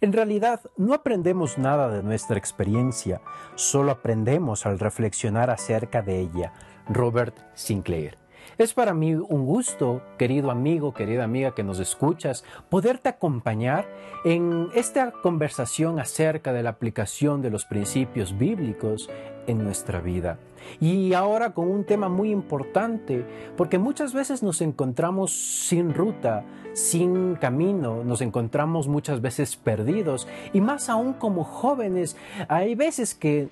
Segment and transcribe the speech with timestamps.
[0.00, 3.20] En realidad, no aprendemos nada de nuestra experiencia,
[3.56, 6.52] solo aprendemos al reflexionar acerca de ella.
[6.88, 8.16] Robert Sinclair.
[8.56, 13.86] Es para mí un gusto, querido amigo, querida amiga que nos escuchas, poderte acompañar
[14.24, 19.10] en esta conversación acerca de la aplicación de los principios bíblicos
[19.46, 20.38] en nuestra vida.
[20.80, 23.24] Y ahora con un tema muy importante,
[23.56, 30.60] porque muchas veces nos encontramos sin ruta, sin camino, nos encontramos muchas veces perdidos y
[30.60, 32.16] más aún como jóvenes,
[32.48, 33.48] hay veces que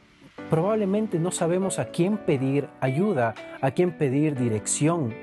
[0.50, 5.14] probablemente no sabemos a quién pedir ayuda, a quién pedir dirección,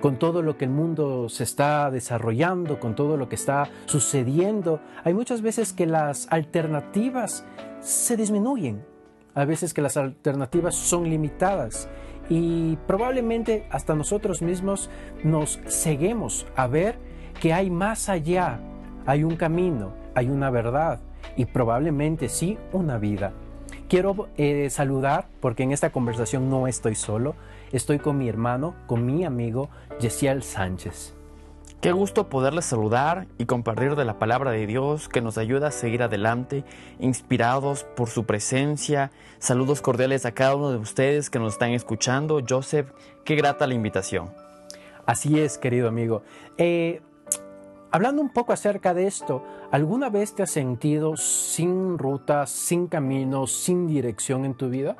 [0.00, 4.80] con todo lo que el mundo se está desarrollando, con todo lo que está sucediendo.
[5.04, 7.44] Hay muchas veces que las alternativas
[7.80, 8.84] se disminuyen,
[9.34, 11.88] a veces que las alternativas son limitadas
[12.28, 14.88] y probablemente hasta nosotros mismos
[15.24, 16.98] nos ceguemos a ver
[17.40, 18.60] que hay más allá,
[19.06, 21.00] hay un camino, hay una verdad
[21.36, 23.32] y probablemente sí una vida.
[23.90, 27.34] Quiero eh, saludar, porque en esta conversación no estoy solo,
[27.72, 31.12] estoy con mi hermano, con mi amigo Yesiel Sánchez.
[31.80, 35.70] Qué gusto poderles saludar y compartir de la palabra de Dios que nos ayuda a
[35.72, 36.62] seguir adelante,
[37.00, 39.10] inspirados por su presencia.
[39.40, 42.40] Saludos cordiales a cada uno de ustedes que nos están escuchando.
[42.48, 42.92] Joseph,
[43.24, 44.30] qué grata la invitación.
[45.04, 46.22] Así es, querido amigo.
[46.58, 47.02] Eh,
[47.92, 53.48] Hablando un poco acerca de esto, ¿alguna vez te has sentido sin ruta, sin camino,
[53.48, 54.96] sin dirección en tu vida?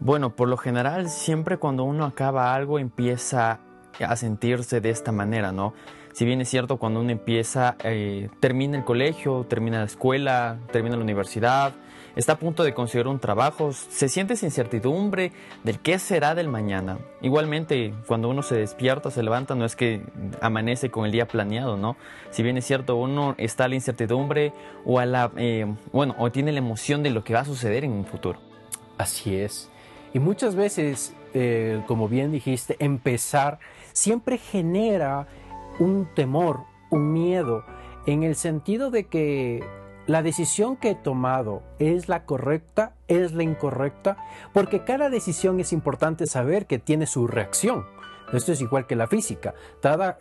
[0.00, 3.60] Bueno, por lo general, siempre cuando uno acaba algo empieza
[3.98, 5.72] a sentirse de esta manera, ¿no?
[6.14, 10.94] Si bien es cierto, cuando uno empieza, eh, termina el colegio, termina la escuela, termina
[10.94, 11.72] la universidad,
[12.14, 15.32] está a punto de conseguir un trabajo, se siente sin certidumbre
[15.64, 16.98] del qué será del mañana.
[17.20, 20.02] Igualmente, cuando uno se despierta, se levanta, no es que
[20.40, 21.96] amanece con el día planeado, ¿no?
[22.30, 24.52] Si bien es cierto, uno está a la incertidumbre
[24.84, 27.82] o a la, eh, bueno, o tiene la emoción de lo que va a suceder
[27.82, 28.38] en un futuro.
[28.98, 29.68] Así es.
[30.12, 33.58] Y muchas veces, eh, como bien dijiste, empezar
[33.92, 35.26] siempre genera
[35.78, 37.64] un temor, un miedo,
[38.06, 39.64] en el sentido de que
[40.06, 44.18] la decisión que he tomado es la correcta, es la incorrecta,
[44.52, 47.86] porque cada decisión es importante saber que tiene su reacción.
[48.32, 49.54] Esto es igual que la física.
[49.80, 50.18] Cada,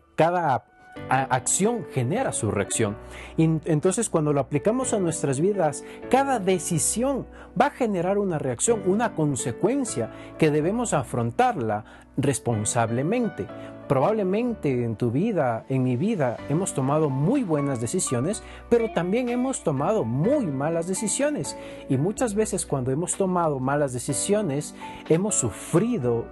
[1.09, 2.95] acción genera su reacción.
[3.37, 7.25] Entonces cuando lo aplicamos a nuestras vidas, cada decisión
[7.59, 11.83] va a generar una reacción, una consecuencia que debemos afrontarla
[12.15, 13.47] responsablemente.
[13.87, 19.63] Probablemente en tu vida, en mi vida, hemos tomado muy buenas decisiones, pero también hemos
[19.63, 21.57] tomado muy malas decisiones.
[21.89, 24.73] Y muchas veces cuando hemos tomado malas decisiones,
[25.09, 26.25] hemos sufrido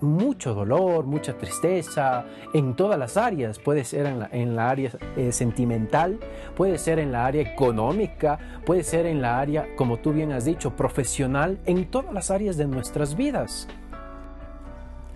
[0.00, 3.58] mucho dolor, mucha tristeza en todas las áreas.
[3.58, 6.20] Puede ser en la, área eh, sentimental,
[6.56, 10.44] puede ser en la área económica, puede ser en la área, como tú bien has
[10.44, 13.68] dicho, profesional, en todas las áreas de nuestras vidas.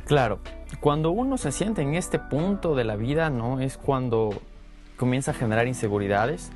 [0.08, 0.38] Claro,
[0.80, 3.60] cuando uno se siente en este punto de la vida, ¿no?
[3.60, 4.30] Es cuando
[4.96, 6.50] comienza a generar inseguridades,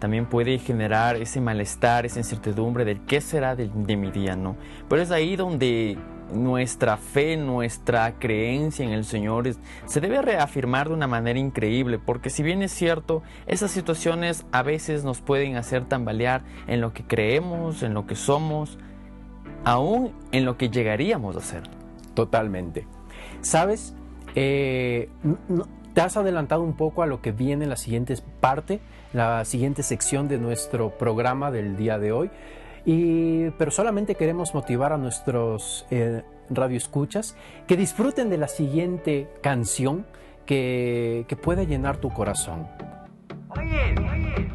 [0.00, 4.56] también puede generar ese malestar, esa incertidumbre del qué será de, de, mi día, ¿no?
[4.88, 5.96] Pero es ahí donde
[6.34, 9.48] nuestra fe, nuestra creencia en el Señor
[9.84, 14.64] se debe reafirmar de una manera increíble, porque si bien es cierto, esas situaciones a
[14.64, 18.78] veces nos pueden hacer tambalear en lo que creemos, en lo que somos,
[19.64, 21.62] aún en lo que llegaríamos a ser.
[22.14, 22.95] Totalmente.
[23.40, 23.94] ¿Sabes?
[24.34, 25.08] Eh,
[25.94, 28.80] te has adelantado un poco a lo que viene en la siguiente parte,
[29.12, 32.30] la siguiente sección de nuestro programa del día de hoy.
[32.84, 40.06] Y, pero solamente queremos motivar a nuestros eh, radioescuchas que disfruten de la siguiente canción
[40.44, 42.68] que, que puede llenar tu corazón.
[43.48, 44.50] Oye, oye,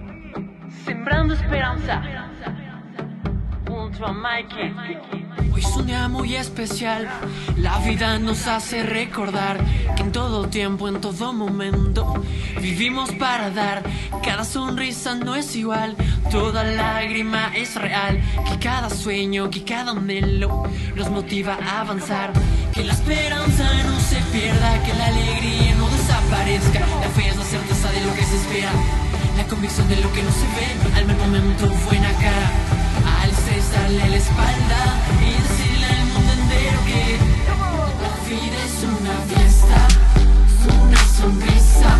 [0.86, 2.31] sembrando esperanza
[5.54, 7.10] Hoy es un día muy especial,
[7.58, 9.60] la vida nos hace recordar
[9.96, 12.14] que en todo tiempo, en todo momento,
[12.62, 13.84] vivimos para dar.
[14.24, 15.96] Cada sonrisa no es igual,
[16.32, 20.64] toda lágrima es real, que cada sueño, que cada anhelo
[20.96, 22.32] nos motiva a avanzar.
[22.74, 27.44] Que la esperanza no se pierda, que la alegría no desaparezca, la fe es la
[27.44, 28.72] certeza de lo que se espera,
[29.38, 32.81] la convicción de lo que no se ve, al momento buena cara
[33.72, 34.82] darle la espalda
[35.22, 37.18] y decirle al mundo entero que
[38.02, 39.88] la vida es una fiesta,
[40.82, 42.00] una sonrisa,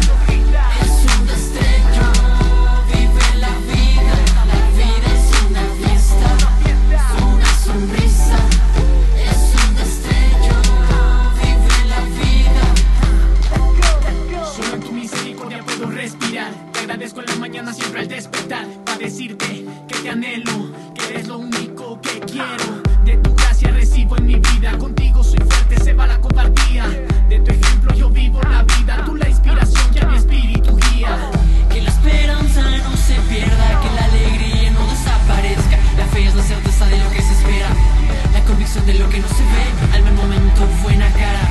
[38.86, 39.96] de lo que no se ve.
[39.96, 41.46] Al buen momento buena cara,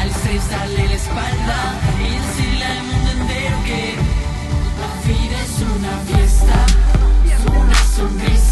[0.00, 1.58] al estrés darle la espalda.
[1.98, 3.94] Y decirle al mundo entero que
[4.82, 6.66] la vida es una fiesta,
[7.26, 8.51] es una sonrisa,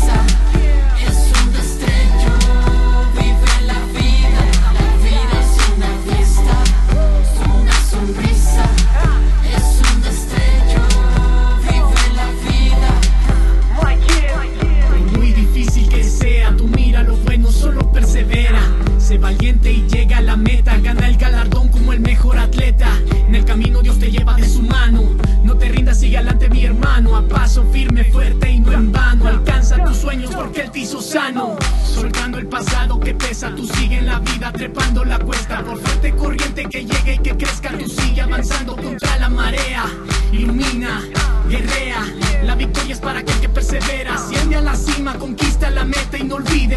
[27.30, 29.28] paso firme, fuerte y no en vano.
[29.28, 31.56] Alcanza tus sueños porque Él te hizo sano.
[31.84, 35.62] Soltando el pasado que pesa, tú sigue en la vida, trepando la cuesta.
[35.64, 39.84] Por fuerte corriente que llegue y que crezca, tú sigue avanzando contra la marea.
[40.32, 41.02] Ilumina,
[41.48, 42.04] guerrea.
[42.44, 44.14] La victoria es para aquel que persevera.
[44.14, 46.69] Asciende a la cima, conquista la meta y no olvides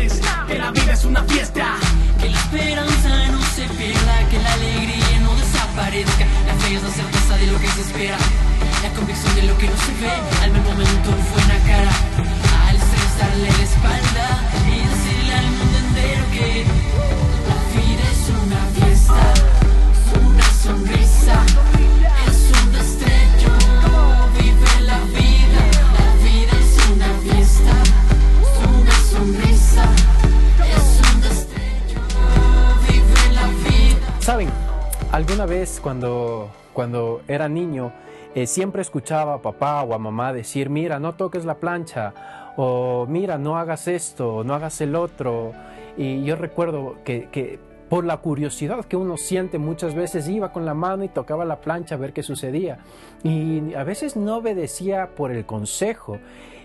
[35.82, 37.94] cuando, cuando era niño,
[38.36, 42.14] eh, siempre escuchaba a papá o a mamá decir, mira, no toques la plancha,
[42.58, 45.54] o mira, no hagas esto, no hagas el otro.
[45.98, 50.66] Y yo recuerdo que, que por la curiosidad que uno siente muchas veces iba con
[50.66, 52.80] la mano y tocaba la plancha a ver qué sucedía.
[53.24, 56.18] Y a veces no obedecía por el consejo,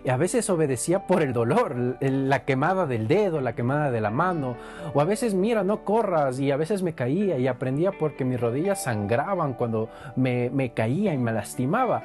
[0.09, 4.57] a veces obedecía por el dolor, la quemada del dedo, la quemada de la mano,
[4.95, 8.41] o a veces mira, no corras, y a veces me caía y aprendía porque mis
[8.41, 12.03] rodillas sangraban cuando me, me caía y me lastimaba.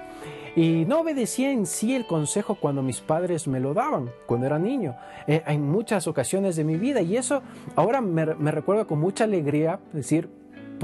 [0.56, 4.60] Y no obedecía en sí el consejo cuando mis padres me lo daban, cuando era
[4.60, 7.02] niño, eh, en muchas ocasiones de mi vida.
[7.02, 7.42] Y eso
[7.76, 10.30] ahora me, me recuerdo con mucha alegría decir,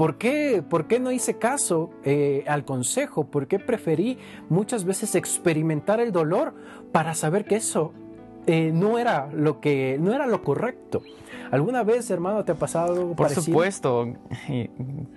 [0.00, 3.24] ¿Por qué, ¿Por qué no hice caso eh, al consejo?
[3.24, 4.16] ¿Por qué preferí
[4.48, 6.54] muchas veces experimentar el dolor
[6.90, 7.92] para saber que eso
[8.46, 11.02] eh, no, era lo que, no era lo correcto?
[11.50, 13.42] ¿Alguna vez, hermano, te ha pasado algo Por parecido?
[13.44, 14.14] supuesto,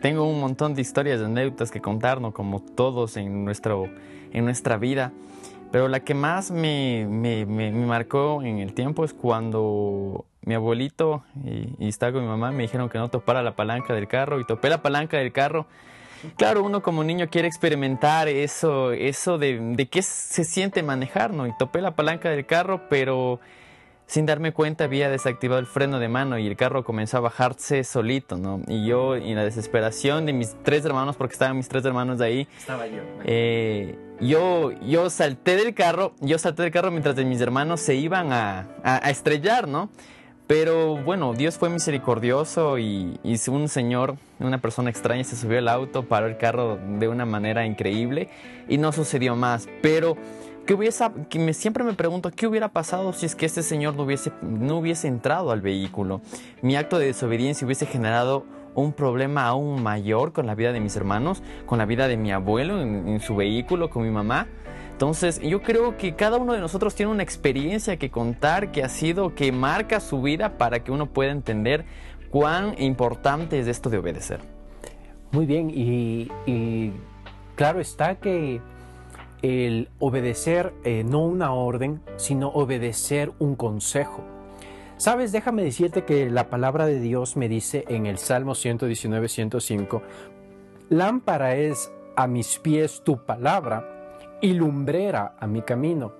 [0.02, 3.86] tengo un montón de historias, de anécdotas que contarnos, como todos en, nuestro,
[4.34, 5.14] en nuestra vida.
[5.72, 10.56] Pero la que más me, me- me- me marcó en el tiempo es cuando mi
[10.56, 14.08] abuelito y, y estaba con mi mamá me dijeron que no topara la palanca del
[14.08, 15.66] carro y topé la palanca del carro.
[16.38, 21.46] Claro, uno como niño quiere experimentar eso, eso de, de qué se siente manejar, ¿no?
[21.48, 23.42] Y topé la palanca del carro, pero
[24.06, 27.84] sin darme cuenta había desactivado el freno de mano y el carro comenzó a bajarse
[27.84, 28.62] solito, ¿no?
[28.68, 32.48] Y yo, en la desesperación de mis tres hermanos, porque estaban mis tres hermanos ahí,
[32.58, 33.02] Estaba yo.
[33.26, 37.96] eh, yo, yo salté del carro, yo salté del carro mientras de mis hermanos se
[37.96, 39.90] iban a, a- a estrellar, ¿no?
[40.48, 46.04] Pero bueno, Dios fue misericordioso y, un señor, una persona extraña, se subió al auto,
[46.04, 48.30] paró el carro de una manera increíble
[48.68, 49.70] y no sucedió más.
[49.82, 50.18] Pero
[50.66, 53.96] ¿qué hubiese, que me, siempre me pregunto, ¿qué hubiera pasado si es que este señor
[53.96, 56.20] no hubiese, no hubiese entrado al vehículo?
[56.62, 58.44] Mi acto de desobediencia hubiese generado
[58.76, 62.32] un problema aún mayor con la vida de mis hermanos, con la vida de mi
[62.32, 64.48] abuelo en, su vehículo, con mi mamá.
[64.92, 68.90] Entonces, yo creo que cada uno de nosotros tiene una experiencia que contar que ha
[68.90, 71.86] sido, que marca su vida para que uno pueda entender
[72.30, 74.40] cuán importante es esto de obedecer.
[75.32, 76.94] Muy bien, y, y
[77.56, 78.62] claro está que
[79.44, 84.24] el obedecer eh, no una orden, sino obedecer un consejo.
[85.04, 90.02] Sabes, déjame decirte que la palabra de Dios me dice en el Salmo 119, 105,
[90.88, 96.14] lámpara es a mis pies tu palabra y lumbrera a mi camino.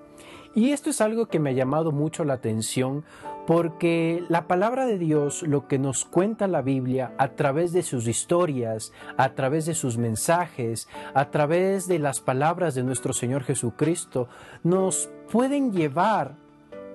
[0.54, 3.06] Y esto es algo que me ha llamado mucho la atención
[3.48, 8.06] porque la palabra de Dios, lo que nos cuenta la Biblia a través de sus
[8.06, 14.28] historias, a través de sus mensajes, a través de las palabras de nuestro Señor Jesucristo,
[14.62, 16.43] nos pueden llevar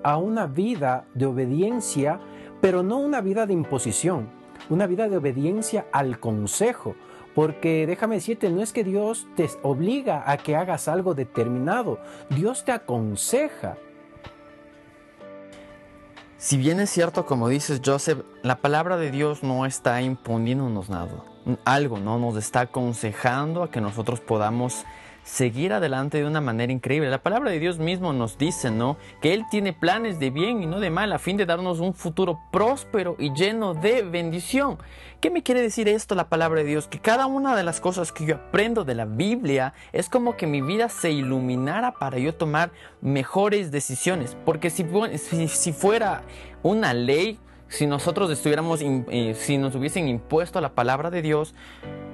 [0.03, 2.19] a una vida de obediencia,
[2.61, 4.29] pero no una vida de imposición,
[4.69, 6.95] una vida de obediencia al consejo.
[7.35, 12.65] Porque déjame decirte, no es que Dios te obliga a que hagas algo determinado, Dios
[12.65, 13.77] te aconseja.
[16.37, 21.23] Si bien es cierto, como dices Joseph, la palabra de Dios no está imponiéndonos nada,
[21.65, 22.17] algo, ¿no?
[22.17, 24.85] Nos está aconsejando a que nosotros podamos
[25.29, 27.09] seguir adelante de una manera increíble.
[27.09, 28.97] La palabra de Dios mismo nos dice, ¿no?
[29.21, 31.93] Que Él tiene planes de bien y no de mal a fin de darnos un
[31.93, 34.79] futuro próspero y lleno de bendición.
[35.21, 36.87] ¿Qué me quiere decir esto la palabra de Dios?
[36.87, 40.47] Que cada una de las cosas que yo aprendo de la Biblia es como que
[40.47, 42.71] mi vida se iluminara para yo tomar
[43.01, 44.35] mejores decisiones.
[44.45, 44.83] Porque si,
[45.47, 46.23] si, fuera
[46.63, 47.37] una ley,
[47.69, 51.53] si nosotros estuviéramos, eh, si nos hubiesen impuesto la palabra de Dios,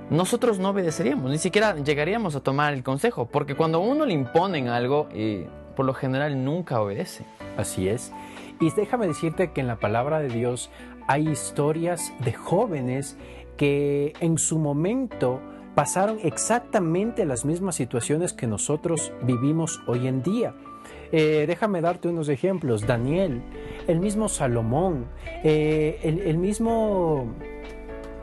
[0.10, 4.68] nosotros no obedeceríamos, ni siquiera llegaríamos a tomar el consejo, porque cuando uno le imponen
[4.68, 7.26] algo, eh, por lo general nunca obedece.
[7.58, 8.12] Así es.
[8.60, 10.70] Y déjame decirte que en la palabra de Dios
[11.08, 13.18] hay historias de jóvenes
[13.58, 15.42] que en su momento
[15.74, 20.54] pasaron exactamente las mismas situaciones que nosotros vivimos hoy en día.
[21.12, 22.86] Eh, déjame darte unos ejemplos.
[22.86, 23.42] Daniel,
[23.88, 25.06] el mismo Salomón,
[25.44, 27.34] eh, el, mismo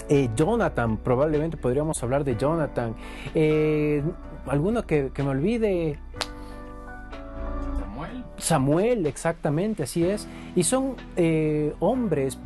[0.08, 2.94] eh, Jonathan, probablemente podríamos hablar de Jonathan.
[4.46, 5.98] Alguno que, me olvide.
[8.36, 9.06] Samuel.
[9.06, 10.26] Exactamente, así es.
[10.54, 12.38] Y son eh, hombres,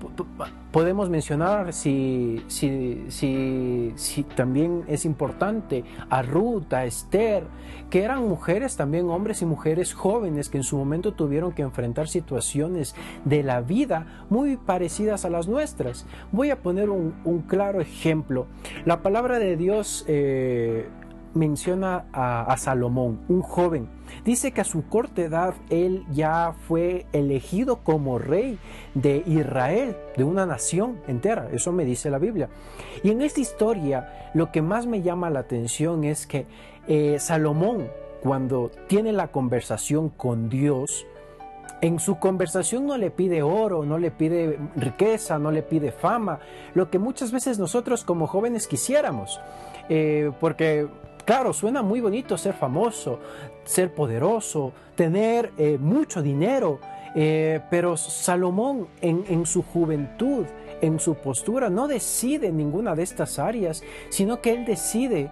[0.70, 7.44] podemos mencionar si, si, si, si, también es importante a Ruth, a Esther,
[7.90, 12.08] que eran mujeres también, hombres y mujeres jóvenes que en su momento tuvieron que enfrentar
[12.08, 16.06] situaciones de la vida muy parecidas a las nuestras.
[16.32, 18.46] Voy a poner un, claro ejemplo.
[18.84, 20.88] La palabra de Dios eh,
[21.36, 23.88] menciona a, Salomón, un joven.
[24.24, 28.58] Dice que a su corta edad él ya fue elegido como rey
[28.94, 31.48] de Israel, de una nación entera.
[31.52, 32.48] Eso me dice la Biblia.
[33.02, 36.46] Y en esta historia lo que más me llama la atención es que
[36.88, 37.88] eh, Salomón,
[38.22, 41.06] cuando tiene la conversación con Dios,
[41.82, 46.40] en su conversación no le pide oro, no le pide riqueza, no le pide fama,
[46.74, 49.40] lo que muchas veces nosotros como jóvenes quisiéramos.
[49.88, 50.88] Eh, porque
[51.26, 53.18] Claro, suena muy bonito ser famoso,
[53.64, 56.78] ser poderoso, tener eh, mucho dinero,
[57.16, 60.46] eh, pero Salomón en, su juventud,
[60.80, 65.28] en su postura, no decide ninguna de estas áreas, sino que él decide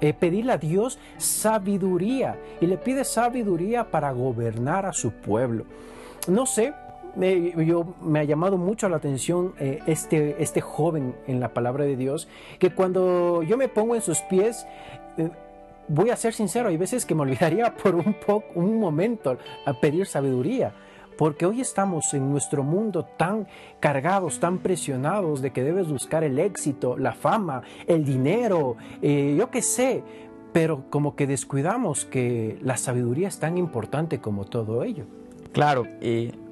[0.00, 5.66] eh, pedirle a Dios sabiduría y le pide sabiduría para gobernar a su pueblo.
[6.26, 6.72] No sé,
[7.16, 11.96] me, yo, me ha llamado mucho la atención este, este joven en la palabra de
[11.96, 14.66] Dios, que cuando yo me pongo en sus pies,
[15.16, 15.30] eh,
[15.88, 19.72] voy a ser sincero, hay veces que me olvidaría por un, poco, un momento a
[19.74, 20.72] pedir sabiduría.
[21.16, 23.46] Porque hoy estamos en nuestro mundo tan
[23.78, 29.48] cargados, tan presionados de que debes buscar el éxito, la fama, el dinero, eh, yo
[29.48, 30.02] qué sé,
[30.52, 35.04] pero como que descuidamos que la sabiduría es tan importante como todo ello.
[35.52, 35.86] Claro,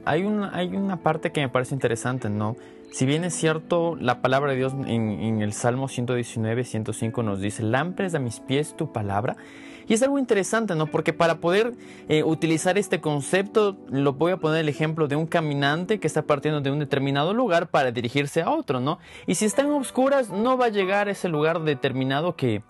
[0.05, 2.55] hay, una, hay una parte que me parece interesante, ¿no?
[2.93, 7.63] Si bien es cierto, la palabra de Dios en, el Salmo 119, 105 nos dice,
[7.63, 9.37] lámparas a mis pies tu palabra.
[9.89, 10.87] Y es algo interesante, ¿no?
[10.87, 11.73] Porque para poder
[12.09, 16.23] eh, utilizar este concepto, lo voy a poner el ejemplo de un caminante que está
[16.23, 18.99] partiendo de un determinado lugar para dirigirse a otro, ¿no?
[19.27, 22.63] Y si están oscuras, no va a llegar a ese lugar determinado que,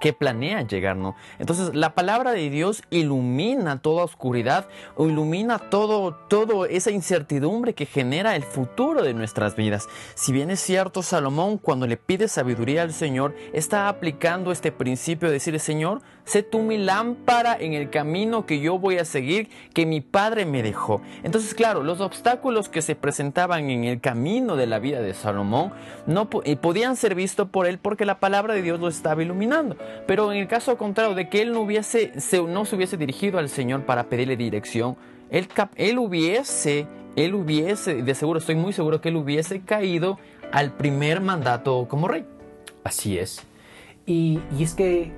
[0.00, 1.16] que planea llegar, ¿no?
[1.38, 7.86] Entonces la palabra de Dios ilumina toda oscuridad o ilumina todo, todo esa incertidumbre que
[7.86, 9.88] genera el futuro de nuestras vidas.
[10.14, 15.28] Si bien es cierto, Salomón cuando le pide sabiduría al Señor está aplicando este principio
[15.28, 19.48] de decirle, Señor, sé tú mi lámpara en el camino que yo voy a seguir,
[19.74, 21.02] que mi padre me dejó.
[21.24, 25.72] Entonces, claro, los obstáculos que se presentaban en el camino de la vida de Salomón
[26.06, 29.76] no eh, podían ser vistos por él porque la palabra de Dios lo estaba iluminando.
[30.06, 33.40] Pero en el caso contrario de que él no, hubiese, se, no se hubiese dirigido
[33.40, 34.96] al Señor para pedirle dirección,
[35.30, 40.20] él, él hubiese, él hubiese, de seguro, estoy muy seguro que él hubiese caído
[40.52, 42.24] al primer mandato como rey.
[42.84, 43.42] Así es.
[44.06, 45.12] Y, y es que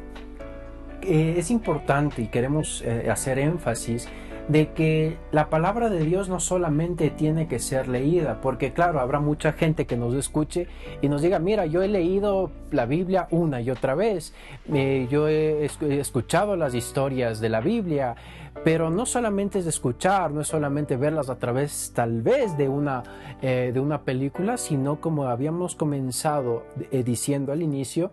[1.03, 4.09] eh, es importante y queremos eh, hacer énfasis
[4.49, 9.21] de que la palabra de Dios no solamente tiene que ser leída, porque claro, habrá
[9.21, 10.67] mucha gente que nos escuche
[11.01, 14.35] y nos diga, mira, yo he leído la Biblia una y otra vez,
[14.73, 18.17] eh, yo he escuchado las historias de la Biblia,
[18.65, 23.03] pero no solamente es escuchar, no es solamente verlas a través tal vez de una,
[23.41, 28.11] de una película, sino como habíamos comenzado diciendo al inicio,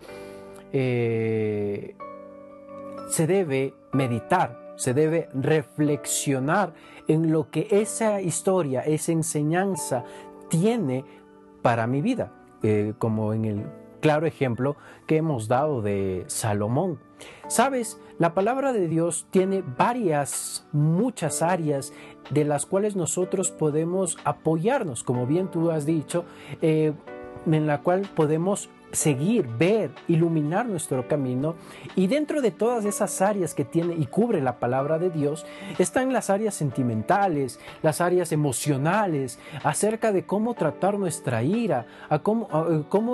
[3.10, 6.74] se debe meditar, se debe reflexionar
[7.08, 10.06] en lo que esa historia, esa enseñanza
[10.50, 11.04] tiene
[11.62, 12.32] para mi vida.
[12.62, 13.66] Eh, como en el
[14.02, 14.76] claro ejemplo
[15.08, 17.00] que hemos dado de Salomón.
[17.48, 21.94] Sabes, la palabra de Dios tiene varias, muchas áreas
[22.32, 26.26] de las cuales nosotros podemos apoyarnos, como bien tú has dicho,
[26.62, 26.92] eh,
[27.46, 31.56] en la cual podemos seguir, ver, iluminar nuestro camino.
[31.96, 35.46] Y dentro de todas esas áreas que tiene y cubre la palabra de Dios,
[35.78, 42.48] están las áreas sentimentales, las áreas emocionales, acerca de cómo tratar nuestra ira, a cómo,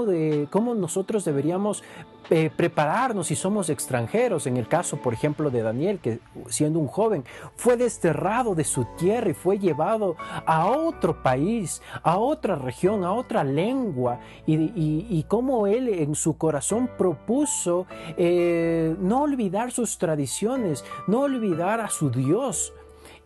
[0.05, 1.84] de, cómo nosotros deberíamos
[2.29, 4.48] eh, prepararnos si somos extranjeros.
[4.48, 7.24] En el caso, por ejemplo, de Daniel, que siendo un joven
[7.55, 10.15] fue desterrado de su tierra y fue llevado
[10.46, 15.25] a otro país, a otra región, a otra lengua, y, y,
[15.67, 17.86] él en su corazón propuso
[18.17, 22.74] eh, no olvidar sus tradiciones, no olvidar a su Dios.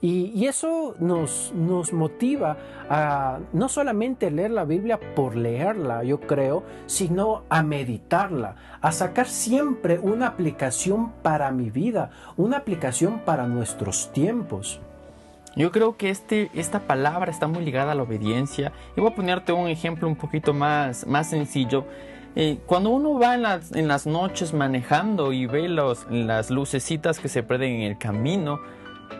[0.01, 2.58] Y, eso nos, nos, motiva
[2.89, 9.27] a no solamente leer la Biblia por leerla, yo creo, sino a meditarla, a sacar
[9.27, 14.79] siempre una aplicación para mi vida, una aplicación para nuestros tiempos.
[15.56, 18.72] Yo creo que este, esta palabra está muy ligada a la obediencia.
[18.96, 21.86] Y voy a ponerte un ejemplo un poquito más, más sencillo.
[22.36, 27.20] Eh, cuando uno va en las, en las, noches manejando y ve los, las lucecitas
[27.20, 28.60] que se prenden en el camino,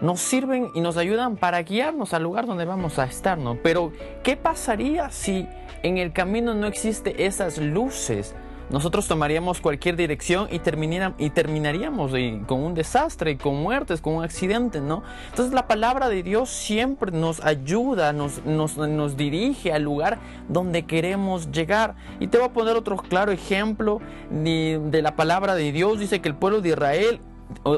[0.02, 3.58] nos sirven y nos ayudan para guiarnos al lugar donde vamos a estar, ¿no?
[3.62, 3.92] Pero,
[4.24, 5.48] ¿qué pasaría si
[5.84, 8.36] en el camino no existe esas luces?
[8.70, 12.12] Nosotros tomaríamos cualquier dirección y, terminaríamos
[12.46, 15.02] con un desastre, con muertes, con un accidente, ¿no?
[15.30, 21.96] Entonces la palabra de Dios siempre nos ayuda, nos, dirige al lugar donde queremos llegar.
[22.20, 25.98] Y te voy a poner otro claro ejemplo de la palabra de Dios.
[25.98, 27.22] Dice que el pueblo de Israel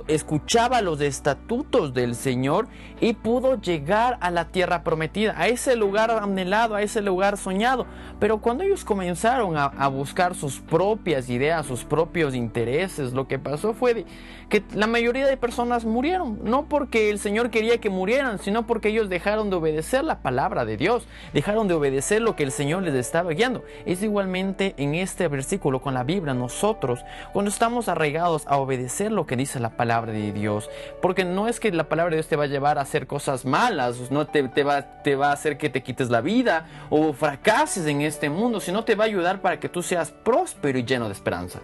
[0.07, 2.67] escuchaba los estatutos del Señor
[2.99, 7.85] y pudo llegar a la tierra prometida, a ese lugar anhelado, a ese lugar soñado.
[8.19, 13.73] Pero cuando ellos comenzaron a, buscar sus propias ideas, sus propios intereses, lo que pasó
[13.73, 14.05] fue
[14.49, 18.89] que la mayoría de personas murieron, no porque el Señor quería que murieran, sino porque
[18.89, 22.83] ellos dejaron de obedecer la palabra de Dios, dejaron de obedecer lo que el Señor
[22.83, 23.63] les estaba guiando.
[23.85, 29.25] Es igualmente en este versículo con la Biblia, nosotros, cuando estamos arraigados a obedecer lo
[29.25, 30.69] que dice la palabra de Dios.
[31.01, 33.45] Porque no es que la palabra de Dios te va a llevar a hacer cosas
[33.45, 37.85] malas, no te, va, te va a hacer que te quites la vida o fracases
[37.87, 41.07] en este mundo, sino te va a ayudar para que tú seas próspero y lleno
[41.07, 41.59] de esperanza.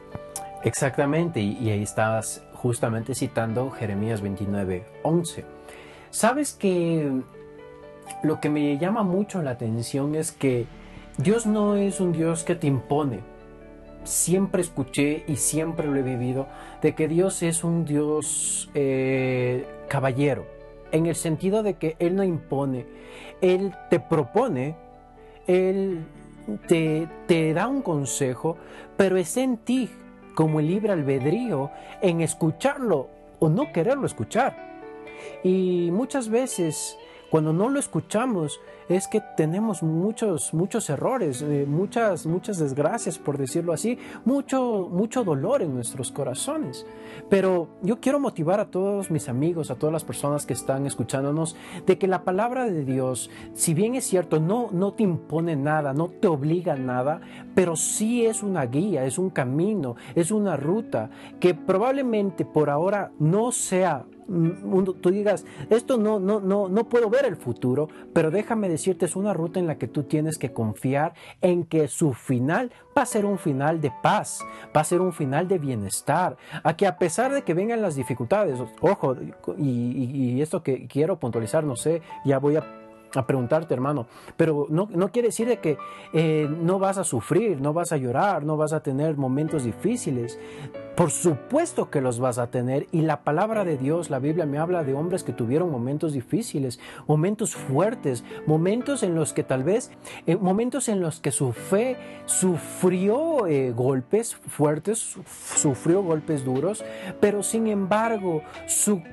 [0.63, 5.45] Exactamente, y, ahí estabas justamente citando Jeremías 29, 11.
[6.09, 7.11] Sabes que
[8.23, 10.65] lo que me llama mucho la atención es que
[11.17, 13.21] Dios no es un Dios que te impone,
[14.07, 16.47] siempre escuché y siempre lo he vivido
[16.81, 20.45] de que Dios es un Dios eh, caballero,
[20.91, 22.85] en el sentido de que Él no impone,
[23.41, 24.75] Él te propone,
[25.47, 26.05] Él
[26.67, 28.57] te, te da un consejo,
[28.95, 29.89] pero es en ti
[30.35, 34.55] como el libre albedrío en escucharlo o no quererlo escuchar.
[35.43, 36.97] Y muchas veces
[37.29, 43.37] cuando no lo escuchamos es que tenemos muchos, muchos errores, eh, muchas, muchas desgracias, por
[43.37, 46.85] decirlo así, mucho, mucho dolor en nuestros corazones.
[47.29, 51.57] Pero yo quiero motivar a todos mis amigos, a todas las personas que están escuchándonos,
[51.85, 55.93] de que la palabra de Dios, si bien es cierto, no, no te impone nada,
[55.93, 57.19] no te obliga a nada,
[57.55, 61.09] pero sí es una guía, es un camino, es una ruta
[61.41, 67.25] que probablemente por ahora no sea tú digas, esto no, no, no, no puedo ver
[67.25, 71.13] el futuro, pero déjame decirte, es una ruta en la que tú tienes que confiar
[71.41, 74.41] en que su final va a ser un final de paz,
[74.75, 77.95] va a ser un final de bienestar, a que a pesar de que vengan las
[77.95, 79.15] dificultades, ojo,
[79.57, 84.07] y, esto que quiero puntualizar, no sé, ya voy a a preguntarte, hermano.
[84.35, 85.77] Pero no, no quiere decir de que
[86.13, 90.39] eh, no vas a sufrir, no vas a llorar, no vas a tener momentos difíciles.
[90.95, 94.57] Por supuesto que los vas a tener y la palabra de Dios, la Biblia me
[94.57, 99.91] habla de hombres que tuvieron momentos difíciles, momentos fuertes, momentos en los que tal vez,
[100.25, 105.17] eh, momentos en los que su fe sufrió eh, golpes fuertes,
[105.55, 106.83] sufrió golpes duros,
[107.19, 109.03] pero sin embargo su,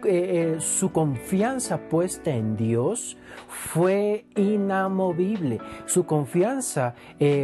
[0.61, 3.84] su confianza puesta en Dios fue
[4.37, 5.61] inamovible.
[5.87, 6.94] Su confianza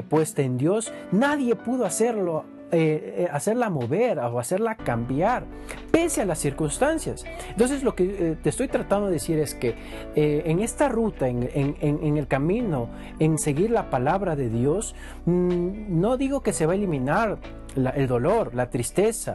[0.09, 5.43] puesta en Dios, nadie pudo hacerlo eh, eh, hacerla mover o hacerla cambiar,
[5.91, 7.25] pese a las circunstancias.
[7.49, 9.75] Entonces lo que eh, te estoy tratando de decir es que
[10.15, 14.95] en esta ruta, en, el camino, en seguir la palabra de Dios,
[15.27, 17.39] mm, no digo que se va a eliminar
[17.75, 19.35] el dolor, la tristeza,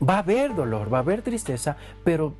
[0.00, 2.36] va a haber dolor, va a haber tristeza, pero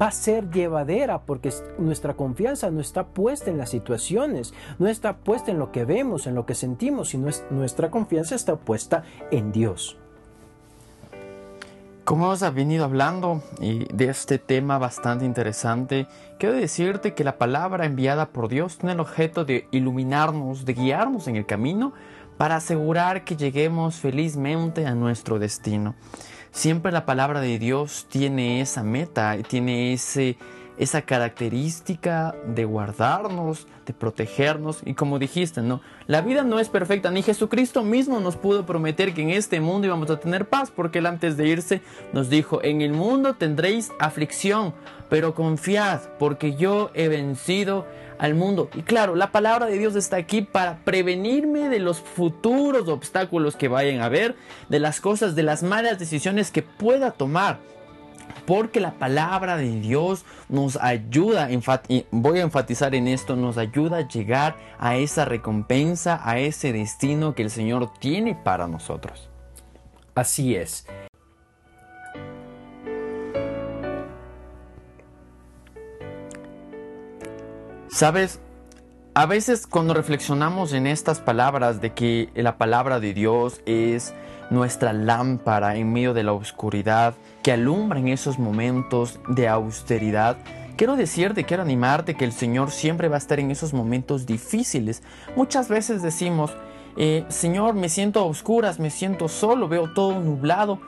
[0.00, 5.18] va a ser llevadera porque nuestra confianza no está puesta en las situaciones, no está
[5.18, 9.52] puesta en lo que vemos, en lo que sentimos, sino nuestra confianza está puesta en
[9.52, 9.96] Dios.
[12.04, 16.08] Como hemos venido hablando de este tema bastante interesante,
[16.40, 21.28] quiero decirte que la palabra enviada por Dios tiene el objeto de iluminarnos, de guiarnos
[21.28, 21.92] en el camino
[22.36, 25.94] para asegurar que lleguemos felizmente a nuestro destino.
[26.52, 30.36] Siempre la palabra de Dios tiene esa meta, tiene ese,
[30.78, 34.80] esa característica de guardarnos, de protegernos.
[34.84, 35.80] Y como dijiste, ¿no?
[36.08, 39.86] La vida no es perfecta, ni Jesucristo mismo nos pudo prometer que en este mundo
[39.86, 41.82] íbamos a tener paz, porque Él antes de irse
[42.12, 44.74] nos dijo, en el mundo tendréis aflicción,
[45.08, 47.86] pero confiad, porque yo he vencido
[48.20, 48.68] al mundo.
[48.74, 53.68] Y claro, la palabra de Dios está aquí para prevenirme de los futuros obstáculos que
[53.68, 54.36] vayan a haber,
[54.68, 57.58] de las cosas, de las malas decisiones que pueda tomar.
[58.46, 61.48] Porque la palabra de Dios nos ayuda,
[62.10, 67.34] voy a enfatizar en esto, nos ayuda a llegar a esa recompensa, a ese destino
[67.34, 69.30] que el Señor tiene para nosotros.
[70.14, 70.86] Así es.
[78.00, 78.40] Sabes,
[79.12, 84.14] a veces cuando reflexionamos en estas palabras de que la palabra de Dios es
[84.48, 90.38] nuestra lámpara en medio de la oscuridad que alumbra en esos momentos de austeridad,
[90.78, 95.02] quiero decirte, quiero animarte que el Señor siempre va a estar en esos momentos difíciles.
[95.36, 96.52] Muchas veces decimos,
[96.96, 100.80] eh, Señor, me siento a oscuras, me siento solo, veo todo nublado,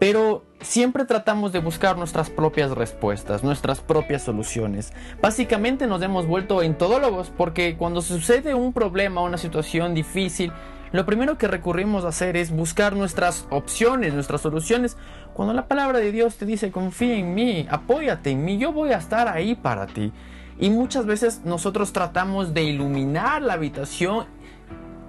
[0.00, 4.92] pero siempre tratamos de buscar nuestras propias respuestas, nuestras propias soluciones.
[5.20, 10.52] Básicamente nos hemos vuelto entodólogos porque cuando sucede un problema, una situación difícil,
[10.90, 14.96] lo primero que recurrimos a hacer es buscar nuestras opciones, nuestras soluciones.
[15.34, 18.92] Cuando la palabra de Dios te dice confía en mí, apóyate en mí, yo voy
[18.92, 20.12] a estar ahí para ti.
[20.58, 24.26] Y muchas veces nosotros tratamos de iluminar la habitación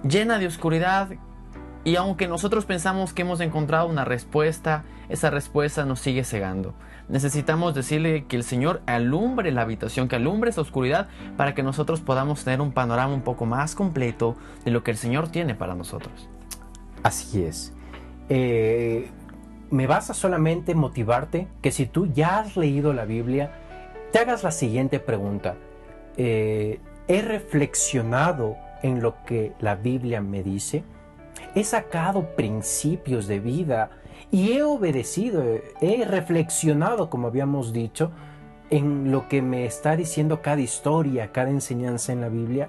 [0.04, 1.08] llena de oscuridad
[1.82, 6.74] y aunque nosotros pensamos que hemos encontrado una respuesta, esa respuesta nos sigue cegando.
[7.08, 12.00] Necesitamos decirle que el Señor alumbre la habitación, que alumbre esa oscuridad para que nosotros
[12.00, 15.74] podamos tener un panorama un poco más completo de lo que el Señor tiene para
[15.74, 16.28] nosotros.
[17.02, 17.72] Así es.
[18.28, 19.10] Eh,
[19.70, 23.52] me vas a solamente motivarte que si tú ya has leído la Biblia,
[24.12, 25.56] te hagas la siguiente pregunta.
[26.16, 30.84] Eh, ¿He reflexionado en lo que la Biblia me dice?
[31.54, 33.90] he sacado principios de vida
[34.30, 35.42] y he obedecido,
[35.80, 38.10] he reflexionado, como habíamos dicho,
[38.70, 42.68] en lo que me está diciendo cada historia, cada enseñanza en la Biblia.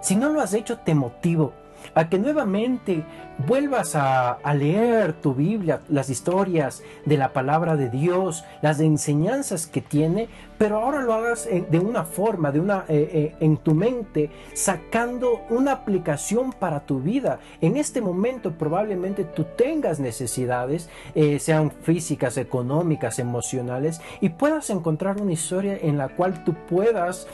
[0.00, 1.52] Si no lo has hecho, te motivo
[1.94, 3.04] a que nuevamente
[3.46, 9.80] vuelvas a, leer tu Biblia, las historias de la palabra de Dios, las enseñanzas que
[9.80, 14.30] tiene, pero ahora lo hagas de una forma, de una, eh, eh, en tu mente,
[14.52, 17.40] sacando una aplicación para tu vida.
[17.60, 25.20] En este momento probablemente tú tengas necesidades, eh, sean físicas, económicas, emocionales, y puedas encontrar
[25.20, 27.26] una historia en la cual tú puedas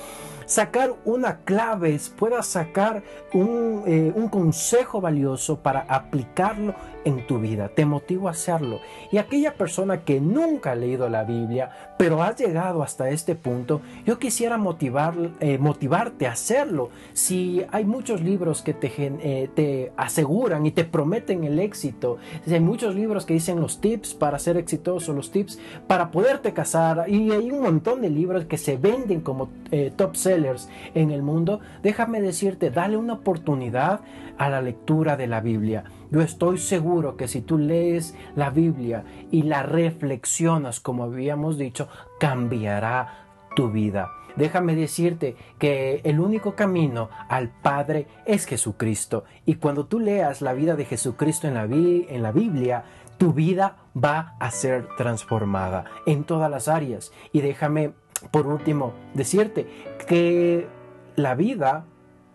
[0.51, 7.69] sacar una clave, puedas sacar un, eh, un consejo valioso para aplicarlo en tu vida.
[7.69, 8.81] Te motivo a hacerlo.
[9.11, 13.81] Y aquella persona que nunca ha leído la Biblia, pero ha llegado hasta este punto,
[14.05, 16.91] yo quisiera motivar, eh, motivarte a hacerlo.
[17.13, 22.61] Si hay muchos libros que te, eh, aseguran y te prometen el éxito, si hay
[22.61, 27.31] muchos libros que dicen los tips para ser exitoso, los tips para poderte casar, y
[27.31, 31.61] hay un montón de libros que se venden como eh, top sellers en el mundo,
[31.83, 34.01] déjame decirte, dale una oportunidad
[34.39, 35.85] a la lectura de la Biblia.
[36.11, 41.89] Yo estoy seguro que si tú lees la Biblia y la reflexionas, como habíamos dicho,
[42.19, 44.11] cambiará tu vida.
[44.35, 49.25] Déjame decirte que el único camino al Padre es Jesucristo.
[49.47, 52.85] Y cuando tú leas la vida de Jesucristo en la, Biblia,
[53.17, 57.13] tu vida va a ser transformada en todas las áreas.
[57.33, 57.93] Y déjame,
[58.33, 59.69] por último, decirte
[60.09, 60.67] que
[61.15, 61.85] la vida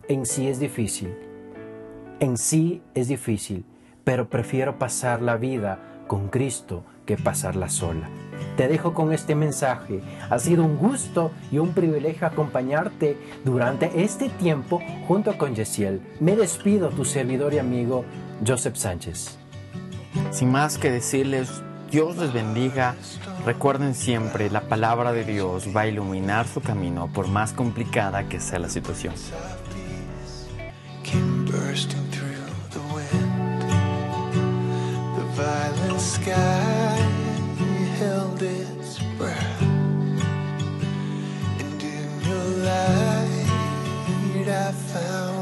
[0.07, 1.34] en sí es difícil
[2.19, 3.65] en sí es difícil,
[4.03, 8.09] pero prefiero pasar la vida con Cristo que pasarla sola.
[8.57, 10.01] Te dejo con este mensaje.
[10.29, 16.01] Ha sido un gusto y un privilegio acompañarte durante este tiempo junto con Yesiel.
[16.19, 18.05] Me despido, tu servidor y amigo
[18.45, 19.37] Joseph Sánchez.
[20.31, 22.95] Sin más que decirles, Dios les bendiga.
[23.45, 28.39] Recuerden siempre, la palabra de Dios va a iluminar su camino por más complicada que
[28.39, 29.13] sea la situación.
[36.05, 36.97] sky
[37.97, 39.61] held its breath,
[41.59, 45.34] and in your light I found.